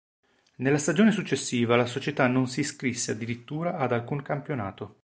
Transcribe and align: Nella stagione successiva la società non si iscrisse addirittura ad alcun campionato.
Nella 0.55 0.79
stagione 0.79 1.11
successiva 1.11 1.75
la 1.75 1.85
società 1.85 2.25
non 2.25 2.47
si 2.47 2.61
iscrisse 2.61 3.11
addirittura 3.11 3.77
ad 3.77 3.91
alcun 3.91 4.23
campionato. 4.23 4.95